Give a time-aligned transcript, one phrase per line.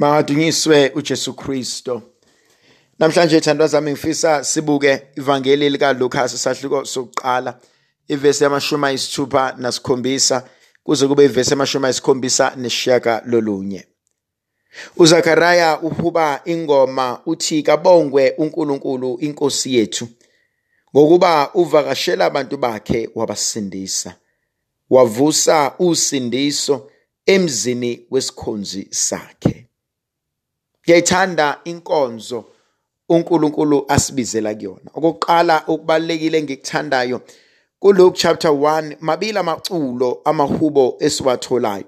[0.00, 2.02] Madunyiswe uJesu Kristo.
[2.98, 7.60] Namhlanje thandwa zami ngifisa sibuke ivangeli lika Lucas sahluko sokuqala
[8.08, 10.48] ivesi yamashumi ayisithupha nasikhombisa
[10.84, 13.86] kuze kube ivesi yamashumi ayisikhombisa nesishiyaka lolunye.
[14.96, 20.08] uZakaraya uhuba ingoma uthi kabongwe uNkulunkulu inkosi yethu
[20.96, 24.14] ngokuba uvakashela abantu bakhe wabasindisa
[24.90, 26.90] wavusa usindiso
[27.26, 29.59] emzini wesikhonzi sakhe.
[30.90, 32.44] Ngiyayithanda inkonzo
[33.08, 34.90] uNkulunkulu asibizela kuyona.
[34.94, 37.20] Okokuqala okubalekile engikuthandayo
[37.78, 41.84] kuLuke chapter 1 mabili amaculo amahubo esiwatholayo.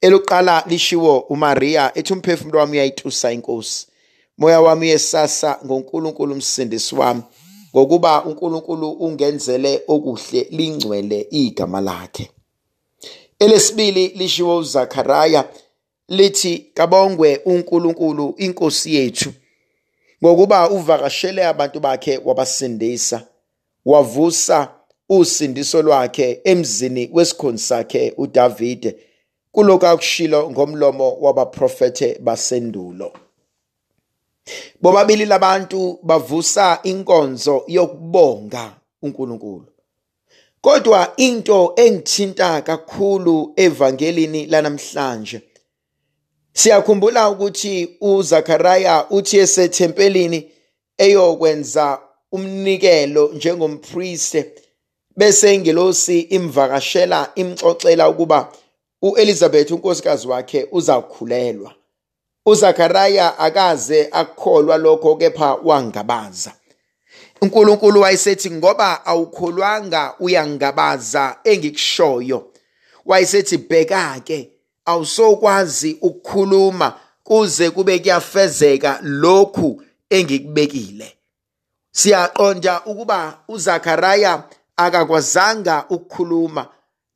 [0.00, 3.86] Elokuqala lishiwo uMaria ethi umphefumulo wami uyayitusa inkosi.
[4.38, 7.22] Moya wami uyesasa ngoNkulunkulu umsindisi wami
[7.76, 12.30] ngokuba uNkulunkulu ungenzele okuhle lingcwele igama lakhe.
[13.38, 15.44] Elesibili lishiwo uZakaraya
[16.08, 19.32] lithi kabongwe uNkulunkulu inkosi yethu.
[20.24, 23.26] Ngokuba uvakashele abantu bakhe wabasindisa
[23.84, 24.68] wavusa
[25.08, 28.96] usindiso lwakhe emzini wesikhonzi sakhe uDavide
[29.52, 33.12] kulokhu akushilo ngomlomo wabaprofete basendulo.
[34.80, 39.66] Bobabili labantu bavusa inkonzo yokubonga uNkulunkulu.
[40.60, 45.42] Kodwa into engithinta kakhulu evangelini lanamhlanje
[46.56, 50.50] Siyakhumbula ukuthi uZakaraya uthi esethempelini
[50.98, 51.98] eyokwenza
[52.32, 54.52] umnikelo njengompriste
[55.16, 58.52] bese ingelosi imvakashela imxoxela ukuba
[59.02, 61.74] uElizabeth unkosikazi wakhe uzakhulelwa.
[62.46, 66.52] uZakaraya akaze akukholwa lokho kepha wangabaza.
[67.42, 72.50] uNkulunkulu wayesethi ngoba awukholwanga uyangabaza engikushoyo.
[73.06, 74.53] Wayesethi bheka ke
[74.84, 81.16] awusokwazi ukukhuluma kuze kube kuyafezeka lokhu engikubekile.
[81.92, 84.42] Siyaqonda ukuba uZakaraya
[84.76, 86.66] akakwazanga ukukhuluma.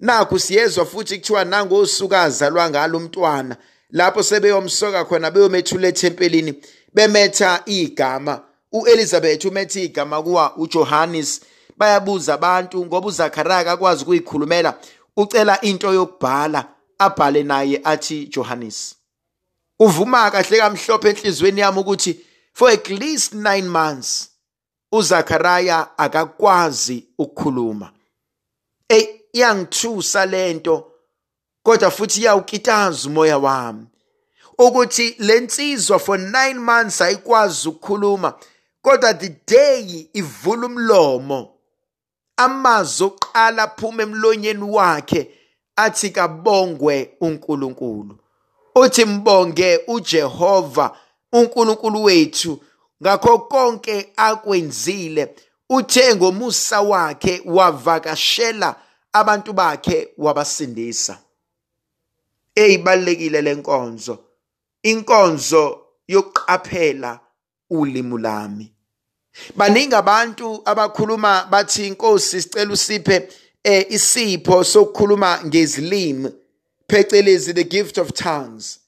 [0.00, 3.56] Nakho siyezwa futhi kuthiwa nangosuku azalwa ngalo umntwana
[3.90, 6.54] lapho sebeyomsoka khona beyomethula ethempelini
[6.94, 8.40] bemetha igama.
[8.72, 11.40] uElizabeth umethe igama kuwa uJohannes.
[11.76, 14.74] Bayabuza abantu ngoba uZakaraya akakwazi ukuyikhulumela
[15.16, 16.64] ucela into yokubhala.
[16.98, 18.94] Abhale naye athi Johannes
[19.78, 22.20] uvuma kahle kamhlophe enhlizweni yami ukuthi
[22.52, 24.28] for at least 9 months
[24.92, 27.92] uZakaraya akakwazi ukukhuluma.
[28.88, 30.92] Ey iyangithusa lento
[31.62, 33.86] kodwa futhi iyawukitaza umoya wami.
[34.58, 38.34] Ukuthi lensizwa for 9 months ayikwazi ukukhuluma
[38.82, 41.54] kodwa the day ivula umlomo
[42.36, 45.37] amazwi oqala aphuma emlonyeni wakhe
[45.78, 48.18] athi kabongwe uNkulunkulu.
[48.74, 50.96] Uthi mbonge uJehova
[51.32, 52.60] uNkulunkulu wethu
[53.02, 55.34] ngakho konke akwenzile
[55.68, 58.76] uthe ngomusa wakhe wavakashela
[59.12, 61.18] abantu bakhe wabasindisa.
[62.54, 64.18] Eyibalekile lenkonzo
[64.82, 67.20] inkonzo yokuqaphela
[67.70, 68.72] ulimi lami.
[69.56, 73.28] Baningi abantu abakhuluma bathi inkosi sicela usiphe
[73.64, 76.30] isipho sokukhuluma ngezilimi
[76.88, 78.80] phecelezi the gift of tongues.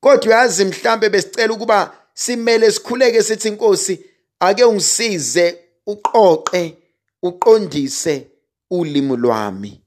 [0.00, 4.04] Kodwa yazi mhlambe besicela ukuba simele sikhuleke sithi inkosi
[4.40, 6.76] ake ungisize uqoqe
[7.22, 8.26] uqondise
[8.70, 9.80] ulimi lwami.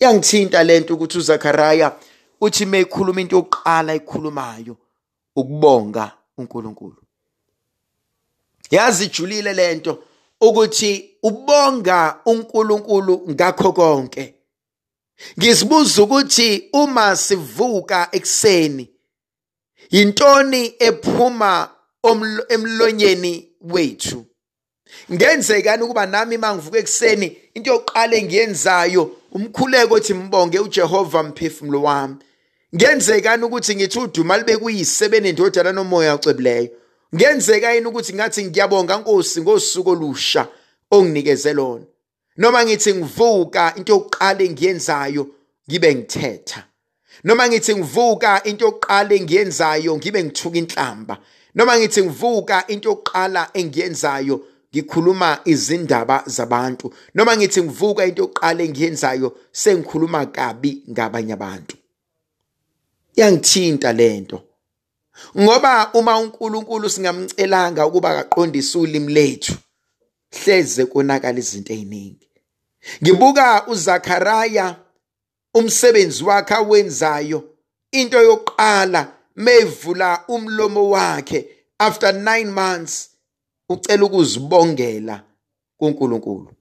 [0.00, 1.96] Yangithinta lento ukuthi uZakaraya
[2.40, 4.76] uthi meyikhuluma into yokuqala ekhulumayo
[5.36, 7.02] ukubonga uNkulunkulu.
[8.70, 10.04] Yazi ijulile lento
[10.42, 14.34] ukuthi ubonga uNkulunkulu ngakho konke.
[15.38, 18.88] Ngisibuza ukuthi uma sivuka ekseni
[19.90, 21.68] yintoni ephuma
[22.48, 24.26] emlonyeni wethu?
[25.12, 32.16] Ngenzekani ukuba nami mangivuka ekseni into yokuqala engiyenzayo umkhuleko othi mbonge uJehova mphefumulo wami.
[32.74, 36.81] Ngenzekani ukuthi ngithi uduma libe kuyisebene indodana nomoya ocebileyo
[37.14, 40.48] ngenzeka yini ukuthi ngathi ngiyabonga Nkosi ngosuku olusha
[40.90, 41.84] onginikeze lona?
[42.36, 45.26] Noma ngithi ngivuka into yokuqala engiyenzayo
[45.68, 46.64] ngibe ngithetha?
[47.24, 51.18] Noma ngithi ngivuka into yokuqala engiyenzayo ngibe ngithuka inhlamba?
[51.54, 54.40] Noma ngithi ngivuka into yokuqala engiyenzayo
[54.74, 56.92] ngikhuluma izindaba zabantu?
[57.14, 61.76] Noma ngithi ngivuka into yokuqala engiyenzayo sengikhuluma kabi ngabanye abantu?
[63.16, 64.51] Yangithinta lento
[65.38, 69.54] ngoba uma uNkulunkulu singamcelanga ukuba akaqondise ulimi lethu
[70.30, 72.28] hleze konakala izinto eziningi
[73.02, 74.76] ngibuka uZakaraya
[75.54, 77.44] umsebenzi wakhe awenzayo
[77.92, 81.48] into yokuqala mevula umlomo wakhe
[81.78, 83.10] after 9 months
[83.68, 85.22] ucela ukuzibongela
[85.78, 86.52] kuNkulunkulu.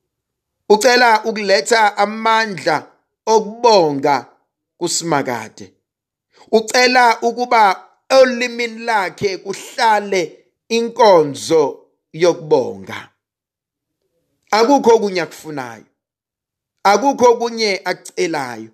[0.69, 2.87] Ucela ukuletha amandla
[3.25, 4.25] okubonga
[4.77, 5.73] kusimakade.
[6.51, 13.09] Ucela ukuba olimini lakhe kuhlale inkonzo yokubonga.
[14.51, 15.85] Akukho kunye akufunayo
[16.83, 18.69] akukho kunye acelayo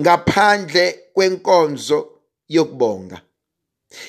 [0.00, 2.08] ngaphandle kwenkonzo
[2.48, 3.22] yokubonga.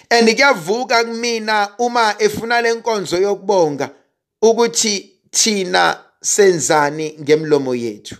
[0.09, 3.89] And kuyavuka kumina uma efuna lenkonzo yokubonga
[4.41, 8.15] ukuthi thina senzani ngemlomo yethu.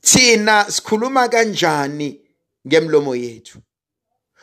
[0.00, 2.20] Thina sikhuluma kanjani
[2.66, 3.58] ngemlomo yethu.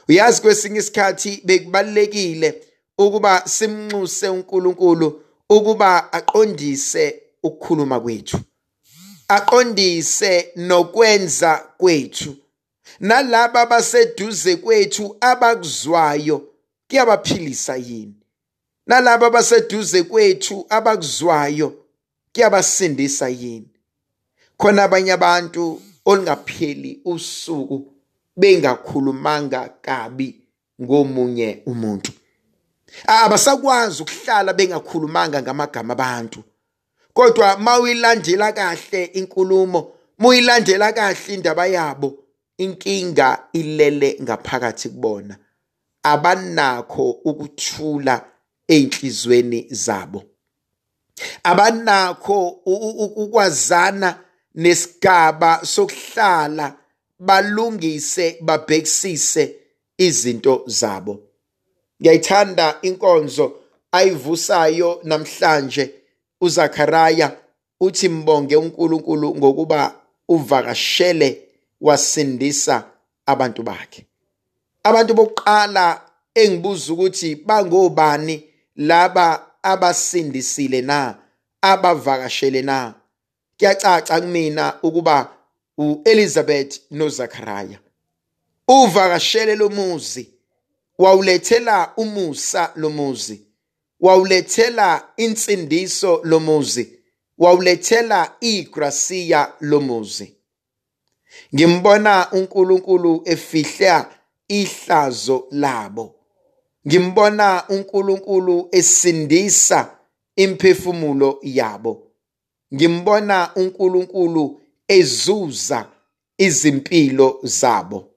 [0.10, 2.64] Uyazi kwesinye isikhathi bekubalekile
[2.98, 8.40] ukuba simnxuse uNkulunkulu ukuba aqondise ukukhuluma kwethu.
[9.28, 12.36] Aqondise nokwenza kwethu.
[13.00, 16.48] Nalabo abaseduze kwethu abakuzwayo
[16.90, 18.14] kuyabaphilisa yini?
[18.88, 21.86] Nalabo abaseduze kwethu abakuzwayo
[22.34, 23.68] kuyabasindisa yini?
[24.58, 27.94] Khona abanye abantu olingapheli usuku.
[28.38, 30.42] Bengakhulumanga kabi
[30.82, 32.12] ngomunye umuntu.
[33.08, 36.44] Abasakwazi ukuhlala bengakhulumanga ngamagama abantu
[37.14, 42.20] kodwa mawuyilandela kahle inkulumo muyilandela kahle indaba yabo
[42.58, 45.38] inkinga ilele ngaphakathi kubona.
[46.04, 48.26] Abanakho ukuthula
[48.68, 50.24] einhlizweni zabo.
[51.44, 52.48] Abanakho
[53.16, 54.20] ukwazana
[54.56, 56.76] nesigaba sokuhlala
[57.26, 59.56] balungise babhekisise
[59.98, 61.20] izinto zabo.
[62.02, 63.46] Ngiyayithanda inkonzo
[63.92, 65.94] ayivusayo namhlanje
[66.42, 67.38] uZakaraya
[67.80, 69.96] uthi mbonge uNkulunkulu ngokuba
[70.30, 71.42] uvakashele
[71.82, 72.84] wasindisa
[73.26, 74.06] abantu bakhe.
[74.84, 76.02] Abantu bokuqala
[76.36, 78.44] engibuza ukuthi bangobani
[78.76, 81.16] laba abasindisile na
[81.62, 82.94] abavakashele na?
[83.58, 85.30] Kuyacaca kumina ukuba
[85.92, 87.80] uElizabeth noZakaraya
[88.68, 90.24] uvakashele lo muzi
[90.98, 93.42] wawulethela umusa lo muzi
[94.00, 97.00] wawulethela insindiso lo muzi
[97.38, 100.36] wawulethela igrasiya lo muzi.
[101.56, 104.10] Ngimbona uNkulunkulu efihla
[104.48, 106.16] ihlazo labo.
[106.88, 109.98] Ngimbona uNkulunkulu esindisa
[110.36, 112.12] imphefumulo yabo.
[112.74, 115.92] Ngimbona uNkulunkulu ezuza
[116.38, 118.10] izimpilo zabo.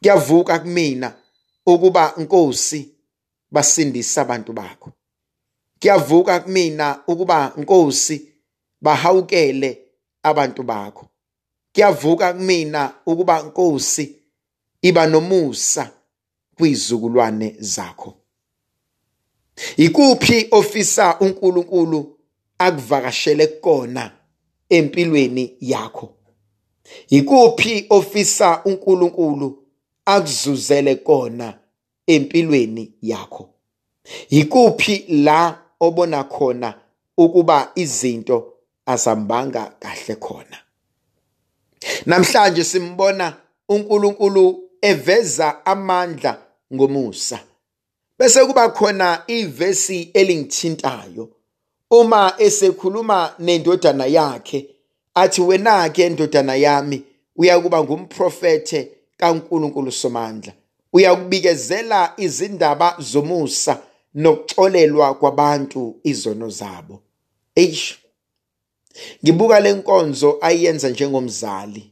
[0.00, 1.16] Kuyavuka kumina
[1.66, 2.88] ukuba Nkosi
[3.50, 4.92] basindisa abantu bakho.
[5.80, 8.32] Kuyavuka kumina ukuba Nkosi
[8.80, 9.78] bahawukele
[10.22, 11.06] abantu bakho.
[11.72, 14.16] Kuyavuka kumina ukuba Nkosi
[14.82, 15.90] iba nomusa
[16.56, 18.14] kwizizukulwane zakho.
[19.76, 22.18] Ikuphi ofisa uNkulunkulu
[22.58, 24.23] akuvakashele kona?
[24.76, 26.08] Empilweni yakho?
[27.08, 29.64] Ikuphi ofisa uNkulunkulu
[30.04, 31.58] akuzuzele kona
[32.06, 33.48] empilweni yakho?
[34.30, 36.74] Ikuphi la obona khona
[37.18, 38.52] ukuba izinto
[38.86, 40.58] azambanga kahle khona?
[42.06, 43.36] Namhlanje simbona
[43.68, 46.42] uNkulunkulu eveza amandla
[46.74, 47.40] ngomusa
[48.18, 51.28] bese kuba khona ivesi elingithintayo.
[52.00, 54.58] Uma esekhuluma nendodana yakhe
[55.14, 57.02] athi wena ke ndodana yami
[57.36, 60.52] uyakuba ngumprofete kaNkuluNkulu somandla.
[60.92, 63.82] Uyakubikezela izindaba zomusa
[64.14, 67.02] nokuxolelwa kwabantu izono zabo.
[67.54, 67.98] Eish
[69.24, 71.90] ngibuka lenkonzo ayenza njengomzali.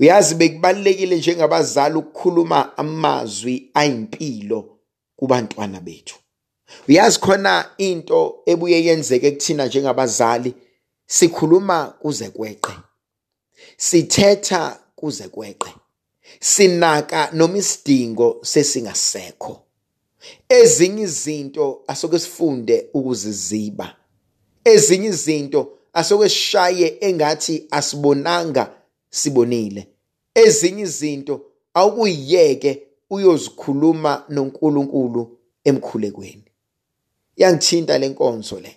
[0.00, 4.78] Uyazi bekubalekile njengabazali ukukhuluma amazwi ayimpilo
[5.16, 6.16] kubantwana bethu.
[6.88, 10.54] Uyazi khona into ebuye yenzeke kuthina njengabazali?
[11.06, 12.72] Sikhuluma kuze kweqe.
[13.76, 15.74] Sithetha kuze kweqe.
[16.40, 19.62] Sinaka noma isidingo sesingasekho.
[20.48, 23.96] Ezinye izinto asoke sifunde ukuziziba.
[24.64, 28.74] Ezinye izinto asoke sishaye engathi asibonanga
[29.10, 29.88] sibonile.
[30.34, 31.40] Ezinye izinto
[31.74, 36.47] awukuyiyeke uyozikhuluma noNkulunkulu emkhulekweni.
[37.38, 38.76] Yangithinta lenkonzo le.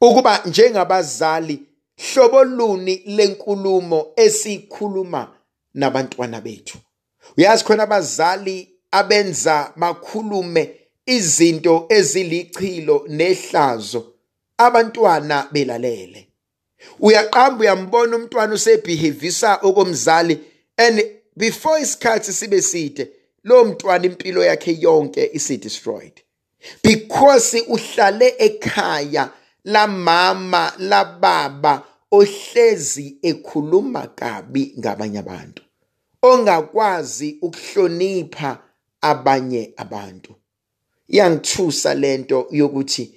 [0.00, 1.62] Ukuba njengabazali
[1.96, 5.32] hlobo luni lenkulumo esikhuluma
[5.74, 6.78] nabantwana bethu.
[7.36, 10.74] Uyazi khona abazali abenza makhulume
[11.06, 14.12] izinto ezilichilo nehlazo
[14.58, 16.28] abantwana belalele.
[17.00, 20.38] Uyaqamba uyambona umntwana usebehevisa okomzali
[20.76, 21.04] and
[21.36, 23.08] before isikhathi sibe side
[23.44, 26.20] lo mntwana impilo yakhe yonke isi destroyed
[26.82, 29.30] because uhlale ekhaya
[29.64, 35.62] la mama la baba ohlezi ekhuluma kabi ngabanye abantu
[36.22, 38.58] ongakwazi ukuhlonipha
[39.00, 40.34] abanye abantu.
[41.08, 43.14] Iyangithusa lento yokuthi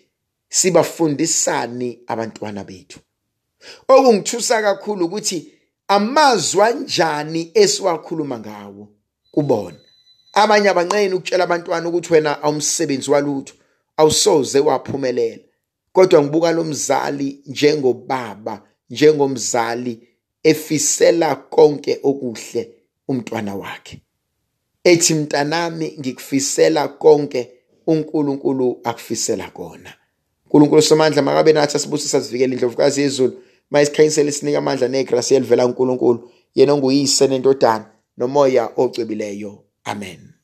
[0.49, 2.99] sibafundisani abantwana bethu.
[3.87, 5.53] Okungithusa kakhulu ukuthi
[5.87, 8.87] amazwi anjani esiwakhuluma ngawo
[9.31, 9.84] kubona.
[10.35, 13.53] Abanye abanqeni ukutshela abantwana ukuthi wena awumsebenzi walutho
[13.97, 15.43] awusoze waphumelela.
[15.93, 20.07] Kodwa ngibuka lo mzali njengobaba njengomzali
[20.43, 22.69] efisela konke okuhle
[23.07, 24.01] umntwana wakhe.
[24.83, 27.51] Ethi mntanami ngikufisela konke
[27.87, 29.93] uNkulunkulu akufisela kona.
[30.45, 33.41] uNkulunkulu somandla makabe nathi asibusisa sivikele indlovukazi yezulu.
[33.71, 37.85] Mayisikhanyisele sinika amandla negrasi elivela kuNkulunkulu yena onguyise nentodana
[38.17, 40.34] nomoya ocwebileyo amen